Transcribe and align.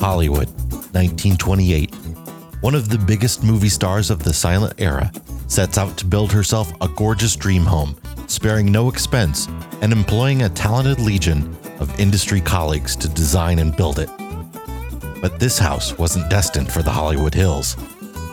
Hollywood, 0.00 0.48
1928. 0.92 1.94
One 2.60 2.74
of 2.74 2.88
the 2.88 2.98
biggest 2.98 3.42
movie 3.42 3.68
stars 3.68 4.10
of 4.10 4.22
the 4.22 4.32
silent 4.32 4.74
era 4.78 5.10
sets 5.48 5.76
out 5.76 5.96
to 5.98 6.06
build 6.06 6.30
herself 6.30 6.72
a 6.80 6.88
gorgeous 6.88 7.34
dream 7.36 7.64
home, 7.64 7.96
sparing 8.26 8.70
no 8.70 8.88
expense 8.88 9.48
and 9.82 9.92
employing 9.92 10.42
a 10.42 10.48
talented 10.48 10.98
legion 10.98 11.56
of 11.80 11.98
industry 11.98 12.40
colleagues 12.40 12.96
to 12.96 13.08
design 13.08 13.58
and 13.58 13.76
build 13.76 13.98
it. 13.98 14.08
But 15.20 15.40
this 15.40 15.58
house 15.58 15.98
wasn't 15.98 16.30
destined 16.30 16.72
for 16.72 16.82
the 16.82 16.92
Hollywood 16.92 17.34
Hills, 17.34 17.76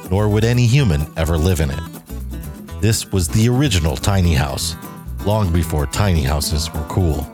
nor 0.09 0.29
would 0.29 0.43
any 0.43 0.67
human 0.67 1.07
ever 1.17 1.37
live 1.37 1.61
in 1.61 1.71
it. 1.71 1.90
This 2.81 3.11
was 3.11 3.27
the 3.27 3.47
original 3.47 3.95
tiny 3.95 4.33
house, 4.33 4.75
long 5.23 5.53
before 5.53 5.85
tiny 5.85 6.23
houses 6.23 6.73
were 6.73 6.83
cool. 6.89 7.31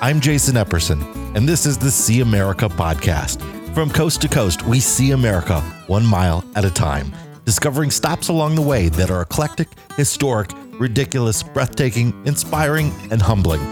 I'm 0.00 0.18
Jason 0.20 0.56
Epperson, 0.56 1.36
and 1.36 1.48
this 1.48 1.64
is 1.64 1.78
the 1.78 1.92
See 1.92 2.20
America 2.20 2.68
podcast. 2.68 3.40
From 3.74 3.88
coast 3.88 4.20
to 4.22 4.28
coast, 4.28 4.66
we 4.66 4.80
see 4.80 5.12
America 5.12 5.60
one 5.86 6.04
mile 6.04 6.44
at 6.56 6.64
a 6.64 6.70
time, 6.70 7.12
discovering 7.44 7.92
stops 7.92 8.26
along 8.26 8.56
the 8.56 8.60
way 8.60 8.88
that 8.88 9.08
are 9.08 9.22
eclectic, 9.22 9.68
historic, 9.96 10.50
ridiculous, 10.80 11.44
breathtaking, 11.44 12.12
inspiring, 12.26 12.92
and 13.12 13.22
humbling. 13.22 13.62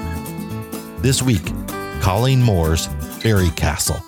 This 1.02 1.23
week, 1.24 1.45
Colleen 2.01 2.40
Moore's 2.40 2.87
Fairy 3.18 3.51
Castle, 3.56 3.98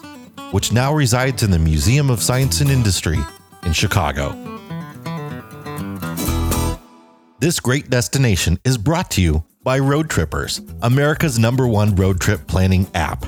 which 0.52 0.70
now 0.72 0.94
resides 0.94 1.42
in 1.42 1.50
the 1.50 1.58
Museum 1.58 2.10
of 2.10 2.22
Science 2.22 2.60
and 2.60 2.70
Industry 2.70 3.18
in 3.64 3.72
Chicago. 3.72 4.47
This 7.40 7.60
great 7.60 7.88
destination 7.88 8.58
is 8.64 8.76
brought 8.76 9.12
to 9.12 9.22
you 9.22 9.44
by 9.62 9.78
Road 9.78 10.10
Trippers, 10.10 10.60
America's 10.82 11.38
number 11.38 11.68
one 11.68 11.94
road 11.94 12.20
trip 12.20 12.48
planning 12.48 12.88
app. 12.94 13.26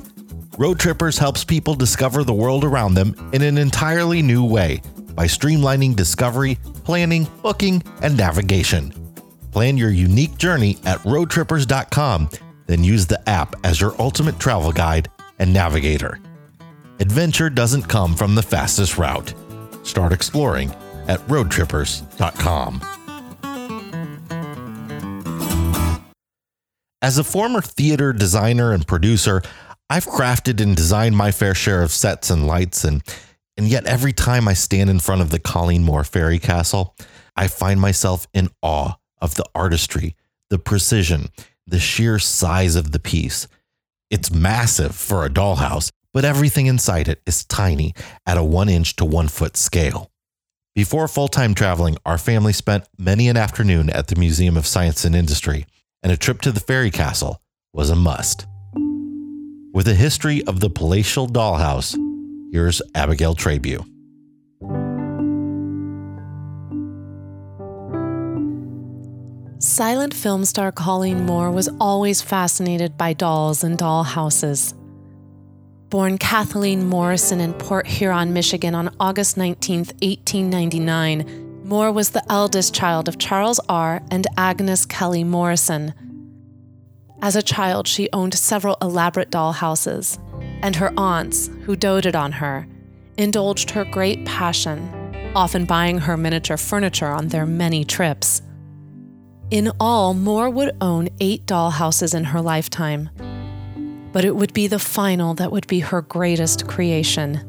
Road 0.59 0.81
Trippers 0.81 1.17
helps 1.17 1.45
people 1.45 1.77
discover 1.77 2.25
the 2.25 2.35
world 2.35 2.65
around 2.65 2.95
them 2.95 3.15
in 3.33 3.43
an 3.43 3.57
entirely 3.57 4.21
new 4.21 4.45
way 4.45 4.83
by 5.15 5.27
streamlining 5.27 5.95
discovery, 5.95 6.59
planning, 6.83 7.29
booking, 7.41 7.85
and 8.03 8.17
navigation. 8.17 8.93
Plan 9.53 9.77
your 9.77 9.91
unique 9.91 10.37
journey 10.37 10.79
at 10.85 10.99
roadtrippers.com, 11.01 12.31
then 12.67 12.83
use 12.83 13.07
the 13.07 13.29
app 13.29 13.55
as 13.65 13.81
your 13.81 13.95
ultimate 14.01 14.41
travel 14.41 14.73
guide 14.73 15.09
and 15.39 15.53
navigator. 15.53 16.19
Adventure 16.99 17.49
doesn't 17.49 17.85
come 17.85 18.17
from 18.17 18.35
the 18.35 18.43
fastest 18.43 18.99
route. 18.99 19.35
Start 19.85 20.13
exploring 20.13 20.73
at 21.07 21.21
roadtrippers.com. 21.29 23.00
As 27.03 27.17
a 27.17 27.25
former 27.25 27.63
theater 27.63 28.13
designer 28.13 28.73
and 28.73 28.87
producer, 28.87 29.41
I've 29.89 30.07
crafted 30.07 30.61
and 30.61 30.77
designed 30.77 31.17
my 31.17 31.31
fair 31.31 31.55
share 31.55 31.83
of 31.83 31.93
sets 31.93 32.29
and 32.29 32.47
lights, 32.47 32.85
and, 32.85 33.03
and 33.57 33.67
yet 33.67 33.87
every 33.87 34.13
time 34.13 34.47
I 34.47 34.53
stand 34.53 34.91
in 34.91 35.01
front 35.01 35.23
of 35.23 35.31
the 35.31 35.39
Colleen 35.39 35.83
Moore 35.83 36.05
Fairy 36.05 36.39
Castle, 36.39 36.95
I 37.35 37.49
find 37.49 37.81
myself 37.81 38.27
in 38.35 38.51
awe 38.61 38.97
of 39.19 39.35
the 39.37 39.47
artistry, 39.55 40.15
the 40.51 40.59
precision, 40.59 41.31
the 41.67 41.81
sheer 41.81 42.19
size 42.19 42.77
of 42.77 42.93
the 42.93 43.01
piece. 43.01 43.49
It's 44.11 44.31
massive 44.31 44.95
for 44.95 45.25
a 45.25 45.31
dollhouse, 45.31 45.91
but 46.13 46.27
everything 46.27 46.67
inside 46.67 47.09
it 47.09 47.23
is 47.25 47.47
tiny 47.47 47.95
at 48.27 48.37
a 48.37 48.45
one 48.45 48.69
inch 48.69 48.97
to 48.97 49.07
one 49.07 49.29
foot 49.29 49.57
scale. 49.57 50.11
Before 50.75 51.09
full 51.09 51.29
time 51.29 51.55
traveling, 51.55 51.97
our 52.05 52.19
family 52.19 52.53
spent 52.53 52.89
many 52.99 53.29
an 53.29 53.39
afternoon 53.39 53.89
at 53.89 54.09
the 54.09 54.17
Museum 54.17 54.57
of 54.57 54.67
Science 54.67 55.05
and 55.05 55.17
Industry, 55.17 55.67
and 56.03 56.13
a 56.13 56.17
trip 56.17 56.41
to 56.43 56.53
the 56.53 56.61
Fairy 56.61 56.91
Castle 56.91 57.41
was 57.73 57.91
a 57.91 57.97
must. 57.97 58.47
With 59.73 59.87
a 59.87 59.95
history 59.95 60.43
of 60.45 60.61
the 60.61 60.71
palatial 60.71 61.29
dollhouse, 61.29 61.97
here's 62.53 62.83
Abigail 62.95 63.35
Trabue. 63.35 63.85
Silent 69.63 70.15
film 70.15 70.45
star 70.47 70.73
Colleen 70.73 71.27
Moore 71.27 71.51
was 71.51 71.69
always 71.79 72.23
fascinated 72.23 72.97
by 72.97 73.13
dolls 73.13 73.63
and 73.63 73.79
dollhouses. 73.79 74.75
Born 75.91 76.19
Kathleen 76.19 76.89
Morrison 76.89 77.41
in 77.41 77.53
Port 77.53 77.87
Huron, 77.87 78.33
Michigan 78.33 78.75
on 78.75 78.95
August 78.99 79.37
19, 79.37 79.79
1899, 79.79 81.50
Moore 81.71 81.93
was 81.93 82.11
the 82.11 82.25
eldest 82.29 82.75
child 82.75 83.07
of 83.07 83.17
Charles 83.17 83.61
R. 83.69 84.03
and 84.11 84.27
Agnes 84.37 84.85
Kelly 84.85 85.23
Morrison. 85.23 85.95
As 87.23 87.37
a 87.37 87.43
child, 87.43 87.87
she 87.87 88.09
owned 88.13 88.35
several 88.35 88.77
elaborate 88.83 89.31
doll 89.31 89.53
houses, 89.53 90.19
and 90.63 90.75
her 90.75 90.93
aunts, 90.97 91.49
who 91.63 91.77
doted 91.77 92.17
on 92.17 92.33
her, 92.33 92.67
indulged 93.17 93.71
her 93.71 93.85
great 93.85 94.27
passion, 94.27 95.33
often 95.37 95.65
buying 95.65 95.99
her 95.99 96.17
miniature 96.17 96.57
furniture 96.57 97.07
on 97.07 97.29
their 97.29 97.47
many 97.47 97.85
trips. 97.85 98.43
In 99.53 99.71
all, 99.79 100.13
Moore 100.13 100.51
would 100.51 100.77
own 100.81 101.09
eight 101.21 101.47
doll 101.47 101.71
houses 101.71 102.15
in 102.15 102.25
her 102.25 102.41
lifetime, 102.41 103.11
but 104.11 104.25
it 104.25 104.35
would 104.35 104.53
be 104.53 104.67
the 104.67 104.81
final 104.81 105.35
that 105.35 105.53
would 105.53 105.69
be 105.69 105.79
her 105.79 106.03
greatest 106.03 106.67
creation. 106.67 107.47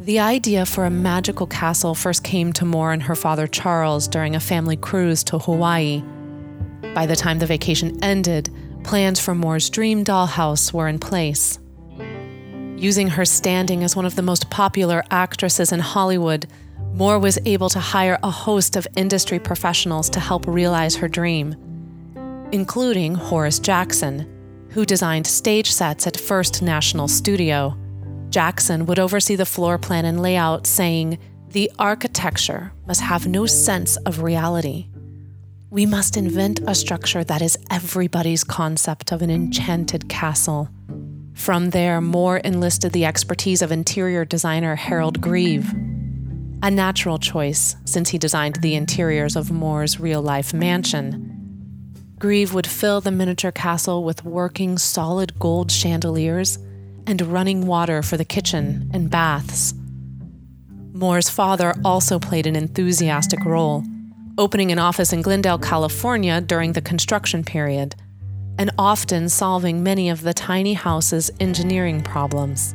The 0.00 0.18
idea 0.18 0.64
for 0.66 0.86
a 0.86 0.90
magical 0.90 1.46
castle 1.46 1.94
first 1.94 2.24
came 2.24 2.52
to 2.54 2.64
Moore 2.64 2.92
and 2.92 3.02
her 3.02 3.14
father 3.14 3.46
Charles 3.46 4.08
during 4.08 4.34
a 4.34 4.40
family 4.40 4.76
cruise 4.76 5.22
to 5.24 5.38
Hawaii 5.38 6.02
by 6.94 7.06
the 7.06 7.16
time 7.16 7.38
the 7.38 7.46
vacation 7.46 8.02
ended, 8.02 8.50
plans 8.82 9.20
for 9.20 9.34
Moore's 9.34 9.70
dream 9.70 10.04
dollhouse 10.04 10.72
were 10.72 10.88
in 10.88 10.98
place. 10.98 11.58
Using 12.76 13.08
her 13.08 13.24
standing 13.24 13.84
as 13.84 13.94
one 13.94 14.06
of 14.06 14.16
the 14.16 14.22
most 14.22 14.50
popular 14.50 15.04
actresses 15.10 15.70
in 15.70 15.80
Hollywood, 15.80 16.46
Moore 16.94 17.18
was 17.18 17.38
able 17.44 17.68
to 17.68 17.78
hire 17.78 18.18
a 18.22 18.30
host 18.30 18.76
of 18.76 18.88
industry 18.96 19.38
professionals 19.38 20.10
to 20.10 20.20
help 20.20 20.46
realize 20.46 20.96
her 20.96 21.08
dream, 21.08 21.54
including 22.50 23.14
Horace 23.14 23.60
Jackson, 23.60 24.26
who 24.70 24.84
designed 24.84 25.26
stage 25.26 25.70
sets 25.70 26.06
at 26.06 26.18
First 26.18 26.62
National 26.62 27.06
Studio. 27.06 27.79
Jackson 28.30 28.86
would 28.86 29.00
oversee 29.00 29.34
the 29.34 29.44
floor 29.44 29.76
plan 29.76 30.04
and 30.04 30.22
layout, 30.22 30.66
saying, 30.66 31.18
The 31.48 31.70
architecture 31.78 32.72
must 32.86 33.00
have 33.00 33.26
no 33.26 33.44
sense 33.44 33.96
of 33.98 34.22
reality. 34.22 34.86
We 35.68 35.84
must 35.84 36.16
invent 36.16 36.60
a 36.66 36.74
structure 36.74 37.24
that 37.24 37.42
is 37.42 37.58
everybody's 37.70 38.44
concept 38.44 39.12
of 39.12 39.22
an 39.22 39.30
enchanted 39.30 40.08
castle. 40.08 40.68
From 41.34 41.70
there, 41.70 42.00
Moore 42.00 42.38
enlisted 42.38 42.92
the 42.92 43.04
expertise 43.04 43.62
of 43.62 43.72
interior 43.72 44.24
designer 44.24 44.76
Harold 44.76 45.20
Grieve. 45.20 45.72
A 46.62 46.70
natural 46.70 47.18
choice, 47.18 47.76
since 47.84 48.10
he 48.10 48.18
designed 48.18 48.56
the 48.56 48.74
interiors 48.74 49.34
of 49.34 49.50
Moore's 49.50 49.98
real 49.98 50.22
life 50.22 50.52
mansion. 50.52 51.26
Grieve 52.18 52.52
would 52.52 52.66
fill 52.66 53.00
the 53.00 53.10
miniature 53.10 53.50
castle 53.50 54.04
with 54.04 54.24
working 54.24 54.76
solid 54.76 55.38
gold 55.38 55.72
chandeliers 55.72 56.58
and 57.10 57.20
running 57.22 57.66
water 57.66 58.02
for 58.02 58.16
the 58.16 58.24
kitchen 58.24 58.90
and 58.94 59.10
baths. 59.10 59.74
Moore's 60.92 61.28
father 61.28 61.74
also 61.84 62.18
played 62.18 62.46
an 62.46 62.56
enthusiastic 62.56 63.44
role 63.44 63.84
opening 64.40 64.72
an 64.72 64.78
office 64.78 65.12
in 65.12 65.20
Glendale, 65.20 65.58
California 65.58 66.40
during 66.40 66.72
the 66.72 66.80
construction 66.80 67.44
period, 67.44 67.94
and 68.58 68.70
often 68.78 69.28
solving 69.28 69.82
many 69.82 70.08
of 70.08 70.22
the 70.22 70.32
tiny 70.32 70.72
house's 70.72 71.30
engineering 71.40 72.02
problems. 72.02 72.74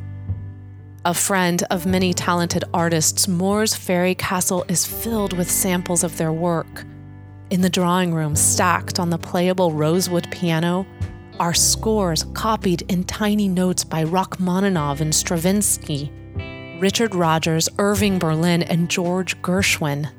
A 1.04 1.12
friend 1.12 1.64
of 1.70 1.84
many 1.84 2.14
talented 2.14 2.62
artists, 2.72 3.26
Moore's 3.26 3.74
Fairy 3.74 4.14
Castle 4.14 4.64
is 4.68 4.86
filled 4.86 5.36
with 5.36 5.50
samples 5.50 6.04
of 6.04 6.16
their 6.18 6.32
work. 6.32 6.84
In 7.50 7.62
the 7.62 7.70
drawing 7.70 8.14
room, 8.14 8.36
stacked 8.36 9.00
on 9.00 9.10
the 9.10 9.18
playable 9.18 9.72
rosewood 9.72 10.30
piano, 10.30 10.86
are 11.38 11.54
scores 11.54 12.24
copied 12.34 12.82
in 12.90 13.04
tiny 13.04 13.48
notes 13.48 13.84
by 13.84 14.04
Rachmaninoff 14.04 15.00
and 15.00 15.14
Stravinsky, 15.14 16.10
Richard 16.80 17.14
Rodgers, 17.14 17.68
Irving 17.78 18.18
Berlin, 18.18 18.62
and 18.62 18.88
George 18.88 19.40
Gershwin. 19.42 20.10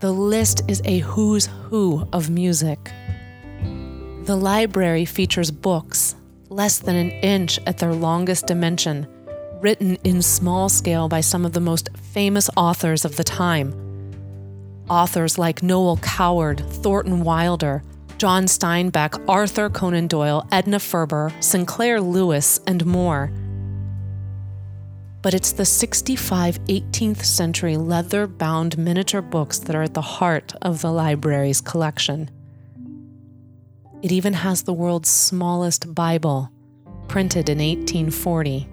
The 0.00 0.12
list 0.12 0.62
is 0.68 0.80
a 0.84 0.98
who's 0.98 1.46
who 1.46 2.06
of 2.12 2.30
music. 2.30 2.92
The 4.22 4.36
library 4.36 5.04
features 5.04 5.50
books, 5.50 6.14
less 6.48 6.78
than 6.78 6.96
an 6.96 7.10
inch 7.10 7.58
at 7.66 7.78
their 7.78 7.94
longest 7.94 8.46
dimension, 8.46 9.06
written 9.60 9.96
in 10.04 10.22
small 10.22 10.68
scale 10.68 11.08
by 11.08 11.20
some 11.20 11.44
of 11.44 11.52
the 11.52 11.60
most 11.60 11.88
famous 11.96 12.48
authors 12.56 13.04
of 13.04 13.16
the 13.16 13.24
time. 13.24 13.74
Authors 14.88 15.36
like 15.36 15.62
Noel 15.62 15.96
Coward, 15.98 16.60
Thornton 16.60 17.24
Wilder, 17.24 17.82
John 18.18 18.44
Steinbeck, 18.46 19.24
Arthur 19.28 19.70
Conan 19.70 20.08
Doyle, 20.08 20.46
Edna 20.50 20.78
Ferber, 20.80 21.32
Sinclair 21.40 22.00
Lewis, 22.00 22.60
and 22.66 22.84
more. 22.84 23.30
but 25.22 25.34
it's 25.34 25.52
the 25.52 25.64
65 25.64 26.58
18th 26.66 27.24
century 27.24 27.76
leather 27.76 28.26
bound 28.26 28.78
miniature 28.78 29.20
books 29.22 29.58
that 29.58 29.74
are 29.74 29.82
at 29.82 29.94
the 29.94 30.00
heart 30.00 30.54
of 30.62 30.80
the 30.80 30.92
library's 30.92 31.60
collection. 31.60 32.30
It 34.02 34.12
even 34.12 34.32
has 34.32 34.62
the 34.62 34.72
world's 34.72 35.08
smallest 35.08 35.92
Bible, 35.94 36.50
printed 37.08 37.48
in 37.48 37.58
1840. 37.58 38.68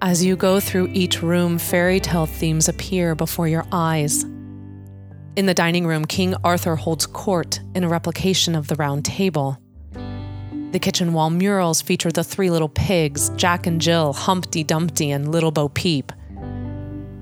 As 0.00 0.24
you 0.24 0.36
go 0.36 0.60
through 0.60 0.88
each 0.92 1.20
room, 1.22 1.58
fairy 1.58 1.98
tale 1.98 2.26
themes 2.26 2.68
appear 2.68 3.16
before 3.16 3.48
your 3.48 3.66
eyes. 3.72 4.24
In 5.36 5.46
the 5.46 5.54
dining 5.54 5.86
room, 5.86 6.04
King 6.04 6.34
Arthur 6.42 6.76
holds 6.76 7.06
court 7.06 7.60
in 7.74 7.84
a 7.84 7.88
replication 7.88 8.54
of 8.54 8.68
the 8.68 8.74
Round 8.74 9.04
Table. 9.04 9.58
The 10.72 10.78
kitchen 10.78 11.12
wall 11.12 11.30
murals 11.30 11.80
feature 11.80 12.10
the 12.10 12.24
three 12.24 12.50
little 12.50 12.68
pigs, 12.68 13.30
Jack 13.36 13.66
and 13.66 13.80
Jill, 13.80 14.12
Humpty 14.12 14.64
Dumpty, 14.64 15.10
and 15.10 15.30
Little 15.30 15.50
Bo 15.50 15.68
Peep. 15.68 16.12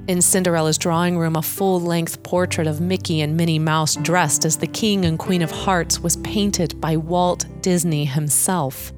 In 0.08 0.22
Cinderella's 0.22 0.78
drawing 0.78 1.18
room, 1.18 1.36
a 1.36 1.42
full 1.42 1.80
length 1.80 2.22
portrait 2.22 2.66
of 2.66 2.80
Mickey 2.80 3.20
and 3.20 3.36
Minnie 3.36 3.58
Mouse 3.58 3.96
dressed 3.96 4.44
as 4.44 4.56
the 4.56 4.66
King 4.66 5.04
and 5.04 5.18
Queen 5.18 5.42
of 5.42 5.50
Hearts 5.50 6.00
was 6.00 6.16
painted 6.18 6.80
by 6.80 6.96
Walt 6.96 7.44
Disney 7.60 8.04
himself. 8.04 8.92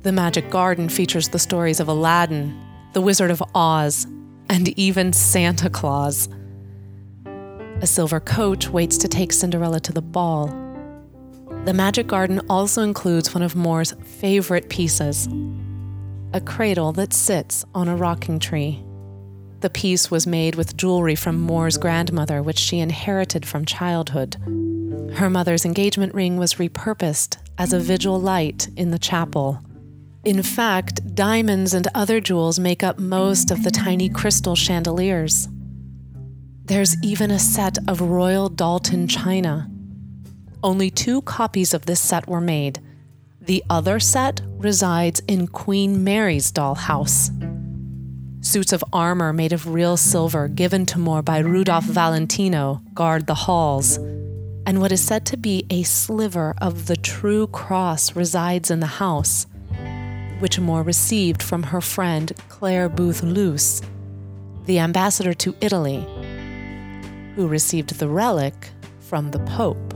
The 0.00 0.12
Magic 0.12 0.50
Garden 0.50 0.88
features 0.88 1.28
the 1.28 1.38
stories 1.38 1.78
of 1.78 1.88
Aladdin, 1.88 2.58
the 2.92 3.00
Wizard 3.00 3.30
of 3.30 3.42
Oz, 3.54 4.06
and 4.48 4.68
even 4.78 5.12
Santa 5.12 5.70
Claus. 5.70 6.28
A 7.82 7.86
silver 7.86 8.20
coach 8.20 8.68
waits 8.70 8.96
to 8.98 9.08
take 9.08 9.32
Cinderella 9.32 9.80
to 9.80 9.92
the 9.92 10.00
ball, 10.00 10.46
the 11.64 11.72
Magic 11.72 12.08
Garden 12.08 12.40
also 12.50 12.82
includes 12.82 13.32
one 13.32 13.42
of 13.42 13.54
Moore's 13.54 13.92
favorite 14.02 14.68
pieces 14.68 15.28
a 16.34 16.40
cradle 16.40 16.92
that 16.92 17.12
sits 17.12 17.64
on 17.72 17.86
a 17.86 17.94
rocking 17.94 18.40
tree. 18.40 18.82
The 19.60 19.70
piece 19.70 20.10
was 20.10 20.26
made 20.26 20.56
with 20.56 20.76
jewelry 20.76 21.14
from 21.14 21.40
Moore's 21.40 21.76
grandmother, 21.76 22.42
which 22.42 22.58
she 22.58 22.80
inherited 22.80 23.46
from 23.46 23.64
childhood. 23.64 24.36
Her 25.14 25.30
mother's 25.30 25.64
engagement 25.64 26.14
ring 26.14 26.36
was 26.36 26.54
repurposed 26.54 27.36
as 27.58 27.72
a 27.72 27.78
vigil 27.78 28.20
light 28.20 28.68
in 28.76 28.90
the 28.90 28.98
chapel. 28.98 29.60
In 30.24 30.42
fact, 30.42 31.14
diamonds 31.14 31.74
and 31.74 31.86
other 31.94 32.18
jewels 32.18 32.58
make 32.58 32.82
up 32.82 32.98
most 32.98 33.52
of 33.52 33.62
the 33.62 33.70
tiny 33.70 34.08
crystal 34.08 34.56
chandeliers. 34.56 35.48
There's 36.64 36.96
even 37.02 37.30
a 37.30 37.38
set 37.38 37.78
of 37.88 38.00
Royal 38.00 38.48
Doulton 38.48 39.08
china 39.08 39.68
only 40.62 40.90
two 40.90 41.22
copies 41.22 41.74
of 41.74 41.86
this 41.86 42.00
set 42.00 42.28
were 42.28 42.40
made. 42.40 42.80
The 43.40 43.64
other 43.68 43.98
set 43.98 44.40
resides 44.58 45.20
in 45.26 45.48
Queen 45.48 46.04
Mary's 46.04 46.52
dollhouse. 46.52 47.30
Suits 48.44 48.72
of 48.72 48.84
armor 48.92 49.32
made 49.32 49.52
of 49.52 49.68
real 49.68 49.96
silver 49.96 50.48
given 50.48 50.86
to 50.86 50.98
Moore 50.98 51.22
by 51.22 51.38
Rudolph 51.38 51.84
Valentino 51.84 52.82
guard 52.94 53.26
the 53.26 53.34
halls. 53.34 53.96
And 54.64 54.80
what 54.80 54.92
is 54.92 55.02
said 55.02 55.26
to 55.26 55.36
be 55.36 55.66
a 55.70 55.82
sliver 55.82 56.54
of 56.58 56.86
the 56.86 56.96
true 56.96 57.48
cross 57.48 58.14
resides 58.14 58.70
in 58.70 58.78
the 58.78 58.86
house, 58.86 59.46
which 60.38 60.60
Moore 60.60 60.82
received 60.82 61.42
from 61.42 61.64
her 61.64 61.80
friend 61.80 62.32
Clare 62.48 62.88
Boothe 62.88 63.22
Luce, 63.22 63.82
the 64.66 64.78
ambassador 64.78 65.34
to 65.34 65.56
Italy, 65.60 66.06
who 67.36 67.48
received 67.48 67.98
the 67.98 68.08
relic 68.08 68.70
from 69.00 69.30
the 69.30 69.38
Pope. 69.40 69.94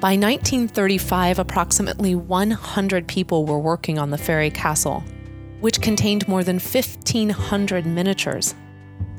By 0.00 0.16
1935, 0.16 1.38
approximately 1.38 2.14
100 2.14 3.06
people 3.06 3.44
were 3.44 3.58
working 3.58 3.98
on 3.98 4.10
the 4.10 4.18
fairy 4.18 4.50
castle, 4.50 5.04
which 5.60 5.82
contained 5.82 6.26
more 6.26 6.42
than 6.42 6.58
1,500 6.58 7.84
miniatures 7.84 8.54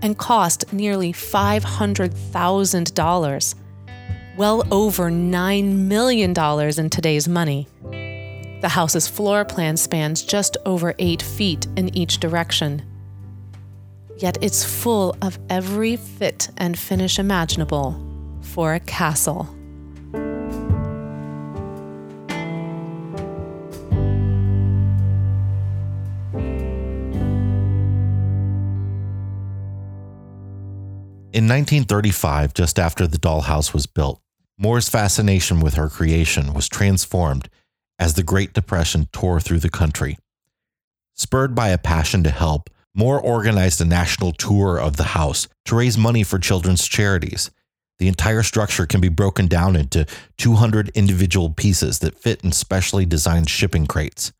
and 0.01 0.18
cost 0.18 0.74
nearly 0.74 1.13
$500,000, 1.13 3.56
well 4.38 4.74
over 4.74 5.12
$9 5.12 5.75
million 5.75 6.31
in 6.31 6.89
today's 6.89 7.27
money. 7.27 7.68
The 8.62 8.69
house's 8.69 9.07
floor 9.07 9.45
plan 9.45 9.77
spans 9.77 10.24
just 10.24 10.57
over 10.65 10.95
8 10.98 11.21
feet 11.21 11.68
in 11.77 11.95
each 11.95 12.19
direction. 12.19 12.81
Yet 14.21 14.38
it's 14.39 14.63
full 14.63 15.15
of 15.23 15.39
every 15.50 15.95
fit 15.95 16.50
and 16.56 16.77
finish 16.77 17.18
imaginable 17.18 18.00
for 18.41 18.75
a 18.75 18.79
castle. 18.79 19.50
In 31.33 31.47
1935, 31.47 32.53
just 32.53 32.77
after 32.77 33.07
the 33.07 33.17
dollhouse 33.17 33.74
was 33.74 33.88
built, 33.88 34.21
Moore's 34.56 34.88
fascination 34.88 35.62
with 35.62 35.74
her 35.74 35.89
creation 35.89 36.53
was 36.53 36.69
transformed 36.69 37.50
as 37.97 38.13
the 38.13 38.21
Great 38.21 38.53
Depression 38.53 39.07
tore 39.12 39.39
through 39.39 39.62
the 39.62 39.69
country. 39.71 40.19
Spurred 41.15 41.56
by 41.56 41.69
a 41.69 41.79
passion 41.79 42.21
to 42.24 42.29
help, 42.29 42.69
Moore 42.93 43.19
organized 43.19 43.79
a 43.79 43.85
national 43.85 44.33
tour 44.33 44.77
of 44.77 44.97
the 44.97 45.03
house 45.03 45.47
to 45.65 45.75
raise 45.75 45.97
money 45.97 46.23
for 46.23 46.39
children's 46.39 46.88
charities. 46.88 47.49
The 47.99 48.07
entire 48.07 48.43
structure 48.43 48.85
can 48.85 48.99
be 48.99 49.09
broken 49.09 49.47
down 49.47 49.75
into 49.75 50.05
200 50.38 50.89
individual 50.89 51.51
pieces 51.51 51.99
that 51.99 52.17
fit 52.17 52.43
in 52.43 52.51
specially 52.51 53.05
designed 53.05 53.49
shipping 53.49 53.88
crates. 53.88 54.33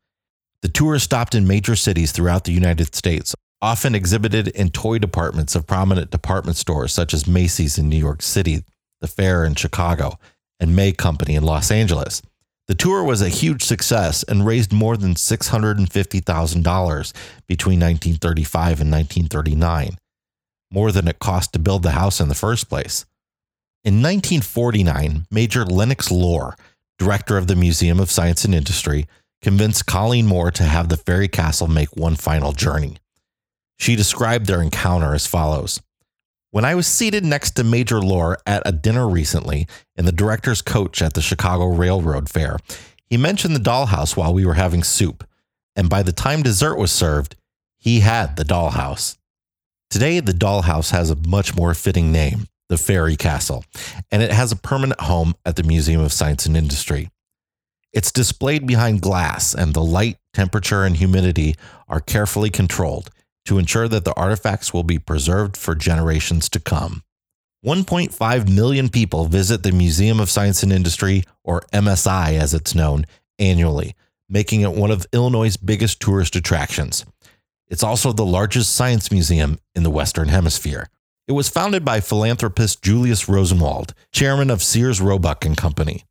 The 0.60 0.68
tour 0.68 0.98
stopped 0.98 1.34
in 1.34 1.46
major 1.46 1.76
cities 1.76 2.12
throughout 2.12 2.44
the 2.44 2.52
United 2.52 2.94
States, 2.94 3.34
often 3.62 3.94
exhibited 3.94 4.48
in 4.48 4.70
toy 4.70 4.98
departments 4.98 5.54
of 5.54 5.66
prominent 5.66 6.10
department 6.10 6.56
stores 6.56 6.92
such 6.92 7.14
as 7.14 7.26
Macy's 7.26 7.78
in 7.78 7.88
New 7.88 7.96
York 7.96 8.20
City, 8.20 8.64
the 9.00 9.08
Fair 9.08 9.44
in 9.44 9.54
Chicago, 9.54 10.18
and 10.60 10.76
May 10.76 10.92
Company 10.92 11.36
in 11.36 11.42
Los 11.42 11.70
Angeles. 11.70 12.20
The 12.68 12.74
tour 12.74 13.02
was 13.02 13.20
a 13.20 13.28
huge 13.28 13.64
success 13.64 14.22
and 14.22 14.46
raised 14.46 14.72
more 14.72 14.96
than 14.96 15.14
$650,000 15.14 17.12
between 17.46 17.80
1935 17.80 18.80
and 18.80 18.90
1939, 18.90 19.96
more 20.70 20.92
than 20.92 21.08
it 21.08 21.18
cost 21.18 21.52
to 21.52 21.58
build 21.58 21.82
the 21.82 21.90
house 21.90 22.20
in 22.20 22.28
the 22.28 22.34
first 22.34 22.68
place. 22.68 23.04
In 23.84 23.94
1949, 23.94 25.26
Major 25.30 25.64
Lenox 25.64 26.10
Lohr, 26.10 26.54
director 26.98 27.36
of 27.36 27.48
the 27.48 27.56
Museum 27.56 27.98
of 27.98 28.12
Science 28.12 28.44
and 28.44 28.54
Industry, 28.54 29.08
convinced 29.40 29.86
Colleen 29.86 30.26
Moore 30.26 30.52
to 30.52 30.62
have 30.62 30.88
the 30.88 30.96
fairy 30.96 31.26
castle 31.26 31.66
make 31.66 31.96
one 31.96 32.14
final 32.14 32.52
journey. 32.52 32.96
She 33.76 33.96
described 33.96 34.46
their 34.46 34.62
encounter 34.62 35.14
as 35.14 35.26
follows 35.26 35.80
When 36.52 36.66
I 36.66 36.74
was 36.74 36.86
seated 36.86 37.24
next 37.24 37.52
to 37.52 37.64
Major 37.64 37.98
Lohr 37.98 38.36
at 38.46 38.62
a 38.66 38.72
dinner 38.72 39.08
recently 39.08 39.66
in 39.96 40.04
the 40.04 40.12
director's 40.12 40.60
coach 40.60 41.00
at 41.00 41.14
the 41.14 41.22
Chicago 41.22 41.64
Railroad 41.64 42.28
Fair, 42.28 42.58
he 43.06 43.16
mentioned 43.16 43.56
the 43.56 43.70
dollhouse 43.70 44.18
while 44.18 44.34
we 44.34 44.44
were 44.44 44.52
having 44.52 44.82
soup, 44.82 45.26
and 45.74 45.88
by 45.88 46.02
the 46.02 46.12
time 46.12 46.42
dessert 46.42 46.76
was 46.76 46.92
served, 46.92 47.36
he 47.78 48.00
had 48.00 48.36
the 48.36 48.44
dollhouse. 48.44 49.16
Today, 49.88 50.20
the 50.20 50.34
dollhouse 50.34 50.90
has 50.90 51.08
a 51.08 51.16
much 51.26 51.56
more 51.56 51.72
fitting 51.72 52.12
name, 52.12 52.48
the 52.68 52.76
Fairy 52.76 53.16
Castle, 53.16 53.64
and 54.10 54.22
it 54.22 54.30
has 54.30 54.52
a 54.52 54.56
permanent 54.56 55.00
home 55.00 55.34
at 55.46 55.56
the 55.56 55.62
Museum 55.62 56.02
of 56.02 56.12
Science 56.12 56.44
and 56.44 56.54
Industry. 56.54 57.08
It's 57.94 58.12
displayed 58.12 58.66
behind 58.66 59.00
glass, 59.00 59.54
and 59.54 59.72
the 59.72 59.82
light, 59.82 60.18
temperature, 60.34 60.84
and 60.84 60.98
humidity 60.98 61.56
are 61.88 62.00
carefully 62.00 62.50
controlled 62.50 63.10
to 63.44 63.58
ensure 63.58 63.88
that 63.88 64.04
the 64.04 64.14
artifacts 64.14 64.72
will 64.72 64.82
be 64.82 64.98
preserved 64.98 65.56
for 65.56 65.74
generations 65.74 66.48
to 66.50 66.60
come. 66.60 67.02
1.5 67.64 68.52
million 68.52 68.88
people 68.88 69.26
visit 69.26 69.62
the 69.62 69.72
Museum 69.72 70.18
of 70.18 70.30
Science 70.30 70.62
and 70.62 70.72
Industry, 70.72 71.24
or 71.44 71.62
MSI 71.72 72.38
as 72.38 72.54
it's 72.54 72.74
known, 72.74 73.06
annually, 73.38 73.94
making 74.28 74.62
it 74.62 74.72
one 74.72 74.90
of 74.90 75.06
Illinois' 75.12 75.56
biggest 75.56 76.00
tourist 76.00 76.34
attractions. 76.34 77.04
It's 77.68 77.84
also 77.84 78.12
the 78.12 78.26
largest 78.26 78.74
science 78.74 79.10
museum 79.10 79.58
in 79.74 79.82
the 79.84 79.90
Western 79.90 80.28
Hemisphere. 80.28 80.88
It 81.28 81.32
was 81.32 81.48
founded 81.48 81.84
by 81.84 82.00
philanthropist 82.00 82.82
Julius 82.82 83.28
Rosenwald, 83.28 83.94
chairman 84.12 84.50
of 84.50 84.62
Sears 84.62 85.00
Roebuck 85.00 85.44
and 85.44 85.56
Company. 85.56 86.04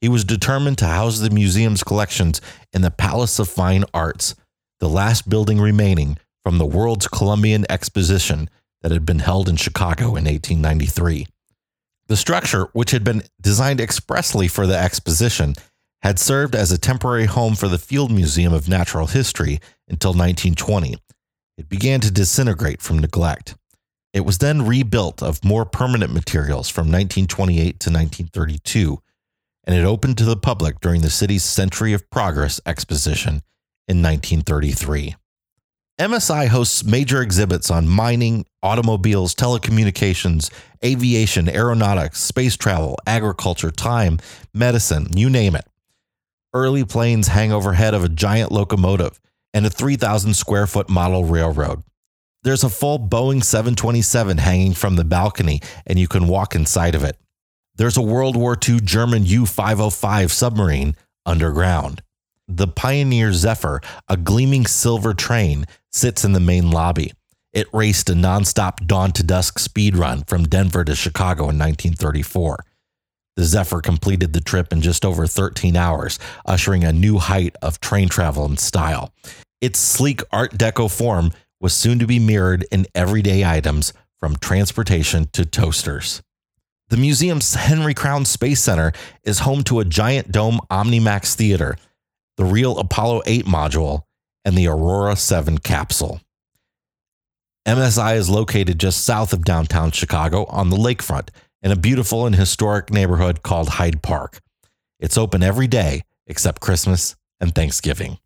He 0.00 0.08
was 0.08 0.24
determined 0.24 0.78
to 0.78 0.86
house 0.86 1.20
the 1.20 1.30
museum's 1.30 1.84
collections 1.84 2.40
in 2.72 2.82
the 2.82 2.90
Palace 2.90 3.38
of 3.38 3.48
Fine 3.48 3.84
Arts, 3.94 4.34
the 4.80 4.88
last 4.88 5.28
building 5.28 5.60
remaining 5.60 6.18
from 6.46 6.58
the 6.58 6.64
World's 6.64 7.08
Columbian 7.08 7.66
Exposition 7.68 8.48
that 8.80 8.92
had 8.92 9.04
been 9.04 9.18
held 9.18 9.48
in 9.48 9.56
Chicago 9.56 10.10
in 10.10 10.26
1893. 10.26 11.26
The 12.06 12.16
structure, 12.16 12.68
which 12.72 12.92
had 12.92 13.02
been 13.02 13.24
designed 13.40 13.80
expressly 13.80 14.46
for 14.46 14.64
the 14.64 14.78
exposition, 14.78 15.56
had 16.02 16.20
served 16.20 16.54
as 16.54 16.70
a 16.70 16.78
temporary 16.78 17.24
home 17.24 17.56
for 17.56 17.66
the 17.66 17.80
Field 17.80 18.12
Museum 18.12 18.52
of 18.52 18.68
Natural 18.68 19.08
History 19.08 19.58
until 19.88 20.10
1920. 20.10 20.98
It 21.58 21.68
began 21.68 21.98
to 22.02 22.12
disintegrate 22.12 22.80
from 22.80 23.00
neglect. 23.00 23.56
It 24.12 24.20
was 24.20 24.38
then 24.38 24.68
rebuilt 24.68 25.24
of 25.24 25.44
more 25.44 25.64
permanent 25.64 26.14
materials 26.14 26.68
from 26.68 26.86
1928 26.86 27.58
to 27.80 27.90
1932, 27.90 29.02
and 29.64 29.76
it 29.76 29.84
opened 29.84 30.16
to 30.18 30.24
the 30.24 30.36
public 30.36 30.78
during 30.78 31.00
the 31.00 31.10
city's 31.10 31.42
Century 31.42 31.92
of 31.92 32.08
Progress 32.08 32.60
exposition 32.64 33.42
in 33.88 34.00
1933. 34.00 35.16
MSI 35.98 36.48
hosts 36.48 36.84
major 36.84 37.22
exhibits 37.22 37.70
on 37.70 37.88
mining, 37.88 38.44
automobiles, 38.62 39.34
telecommunications, 39.34 40.50
aviation, 40.84 41.48
aeronautics, 41.48 42.20
space 42.20 42.54
travel, 42.54 42.98
agriculture, 43.06 43.70
time, 43.70 44.18
medicine, 44.52 45.06
you 45.16 45.30
name 45.30 45.56
it. 45.56 45.64
Early 46.52 46.84
planes 46.84 47.28
hang 47.28 47.50
overhead 47.50 47.94
of 47.94 48.04
a 48.04 48.10
giant 48.10 48.52
locomotive 48.52 49.18
and 49.54 49.64
a 49.64 49.70
3,000 49.70 50.34
square 50.34 50.66
foot 50.66 50.90
model 50.90 51.24
railroad. 51.24 51.82
There's 52.42 52.62
a 52.62 52.68
full 52.68 52.98
Boeing 52.98 53.42
727 53.42 54.36
hanging 54.36 54.74
from 54.74 54.96
the 54.96 55.04
balcony, 55.04 55.62
and 55.86 55.98
you 55.98 56.08
can 56.08 56.28
walk 56.28 56.54
inside 56.54 56.94
of 56.94 57.04
it. 57.04 57.16
There's 57.76 57.96
a 57.96 58.02
World 58.02 58.36
War 58.36 58.54
II 58.68 58.80
German 58.80 59.24
U 59.24 59.46
505 59.46 60.30
submarine 60.30 60.94
underground. 61.24 62.02
The 62.48 62.68
Pioneer 62.68 63.32
Zephyr, 63.32 63.80
a 64.08 64.16
gleaming 64.16 64.66
silver 64.66 65.14
train, 65.14 65.66
sits 65.92 66.24
in 66.24 66.32
the 66.32 66.40
main 66.40 66.70
lobby. 66.70 67.12
It 67.52 67.66
raced 67.72 68.08
a 68.08 68.12
nonstop 68.12 68.86
dawn 68.86 69.12
to 69.12 69.22
dusk 69.22 69.58
speed 69.58 69.96
run 69.96 70.22
from 70.24 70.44
Denver 70.44 70.84
to 70.84 70.94
Chicago 70.94 71.44
in 71.44 71.58
1934. 71.58 72.64
The 73.34 73.44
Zephyr 73.44 73.80
completed 73.80 74.32
the 74.32 74.40
trip 74.40 74.72
in 74.72 74.80
just 74.80 75.04
over 75.04 75.26
13 75.26 75.76
hours, 75.76 76.18
ushering 76.44 76.84
a 76.84 76.92
new 76.92 77.18
height 77.18 77.56
of 77.62 77.80
train 77.80 78.08
travel 78.08 78.44
and 78.44 78.60
style. 78.60 79.12
Its 79.60 79.78
sleek 79.78 80.22
Art 80.30 80.52
Deco 80.52 80.90
form 80.90 81.32
was 81.60 81.74
soon 81.74 81.98
to 81.98 82.06
be 82.06 82.18
mirrored 82.18 82.64
in 82.70 82.86
everyday 82.94 83.44
items 83.44 83.92
from 84.20 84.36
transportation 84.36 85.26
to 85.32 85.44
toasters. 85.44 86.22
The 86.88 86.96
museum's 86.96 87.54
Henry 87.54 87.94
Crown 87.94 88.24
Space 88.24 88.60
Center 88.60 88.92
is 89.24 89.40
home 89.40 89.64
to 89.64 89.80
a 89.80 89.84
giant 89.84 90.30
dome 90.30 90.60
Omnimax 90.70 91.34
theater, 91.34 91.76
the 92.36 92.44
real 92.44 92.78
Apollo 92.78 93.22
8 93.26 93.46
module, 93.46 94.02
and 94.44 94.56
the 94.56 94.66
Aurora 94.68 95.16
7 95.16 95.58
capsule. 95.58 96.20
MSI 97.66 98.16
is 98.16 98.30
located 98.30 98.78
just 98.78 99.04
south 99.04 99.32
of 99.32 99.44
downtown 99.44 99.90
Chicago 99.90 100.44
on 100.44 100.70
the 100.70 100.76
lakefront 100.76 101.30
in 101.62 101.72
a 101.72 101.76
beautiful 101.76 102.26
and 102.26 102.36
historic 102.36 102.92
neighborhood 102.92 103.42
called 103.42 103.70
Hyde 103.70 104.02
Park. 104.02 104.38
It's 105.00 105.18
open 105.18 105.42
every 105.42 105.66
day 105.66 106.02
except 106.26 106.60
Christmas 106.60 107.16
and 107.40 107.54
Thanksgiving. 107.54 108.18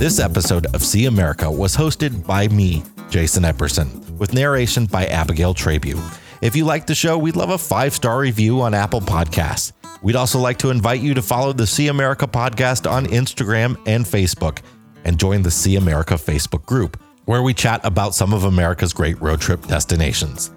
This 0.00 0.18
episode 0.18 0.66
of 0.74 0.82
See 0.82 1.04
America 1.04 1.50
was 1.50 1.76
hosted 1.76 2.26
by 2.26 2.48
me, 2.48 2.82
Jason 3.10 3.42
Epperson, 3.42 4.08
with 4.18 4.32
narration 4.32 4.86
by 4.86 5.06
Abigail 5.06 5.52
Trabue. 5.52 6.00
If 6.40 6.56
you 6.56 6.64
like 6.64 6.86
the 6.86 6.94
show, 6.94 7.18
we'd 7.18 7.36
love 7.36 7.50
a 7.50 7.58
five 7.58 7.92
star 7.92 8.18
review 8.18 8.62
on 8.62 8.72
Apple 8.72 9.00
Podcasts. 9.00 9.72
We'd 10.02 10.16
also 10.16 10.38
like 10.38 10.58
to 10.58 10.70
invite 10.70 11.02
you 11.02 11.12
to 11.14 11.22
follow 11.22 11.52
the 11.52 11.66
See 11.66 11.88
America 11.88 12.26
podcast 12.26 12.90
on 12.90 13.06
Instagram 13.06 13.76
and 13.86 14.04
Facebook 14.04 14.60
and 15.04 15.18
join 15.18 15.42
the 15.42 15.50
See 15.50 15.76
America 15.76 16.14
Facebook 16.14 16.64
group, 16.64 16.98
where 17.26 17.42
we 17.42 17.52
chat 17.52 17.80
about 17.84 18.14
some 18.14 18.32
of 18.32 18.44
America's 18.44 18.92
great 18.92 19.20
road 19.20 19.40
trip 19.40 19.66
destinations. 19.66 20.50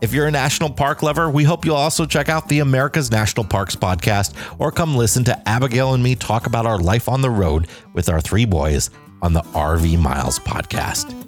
If 0.00 0.12
you're 0.12 0.26
a 0.26 0.32
national 0.32 0.70
park 0.70 1.02
lover, 1.02 1.30
we 1.30 1.44
hope 1.44 1.64
you'll 1.64 1.76
also 1.76 2.06
check 2.06 2.28
out 2.28 2.48
the 2.48 2.58
America's 2.58 3.10
National 3.12 3.46
Parks 3.46 3.76
podcast 3.76 4.34
or 4.58 4.72
come 4.72 4.96
listen 4.96 5.22
to 5.24 5.48
Abigail 5.48 5.94
and 5.94 6.02
me 6.02 6.16
talk 6.16 6.46
about 6.46 6.66
our 6.66 6.78
life 6.78 7.08
on 7.08 7.20
the 7.20 7.30
road 7.30 7.68
with 7.92 8.08
our 8.08 8.20
three 8.20 8.44
boys 8.44 8.90
on 9.22 9.32
the 9.32 9.42
RV 9.42 10.00
Miles 10.00 10.40
podcast. 10.40 11.21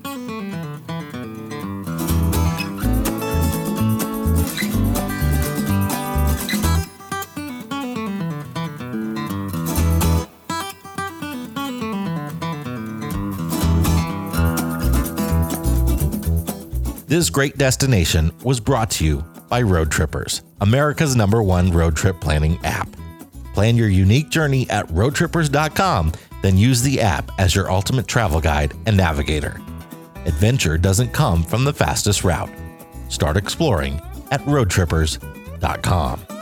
This 17.14 17.30
great 17.30 17.56
destination 17.56 18.33
was 18.42 18.59
brought 18.59 18.90
to 18.90 19.04
you 19.04 19.25
by 19.49 19.62
Road 19.62 19.88
Trippers, 19.92 20.42
America's 20.61 21.14
number 21.14 21.44
one 21.44 21.71
road 21.71 21.94
trip 21.94 22.21
planning 22.21 22.59
app. 22.64 22.88
Plan 23.54 23.76
your 23.76 23.88
unique 23.88 24.30
journey 24.30 24.68
at 24.68 24.88
roadtrippers.com, 24.88 26.11
then 26.42 26.59
use 26.59 26.83
the 26.83 27.00
app 27.00 27.30
as 27.38 27.54
your 27.54 27.71
ultimate 27.71 28.09
travel 28.09 28.40
guide 28.40 28.75
and 28.87 28.97
navigator. 28.97 29.61
Adventure 30.25 30.76
doesn't 30.76 31.12
come 31.12 31.44
from 31.44 31.62
the 31.62 31.73
fastest 31.73 32.25
route. 32.25 32.50
Start 33.11 33.37
exploring 33.37 34.02
at 34.33 34.40
roadtrippers.com. 34.40 36.33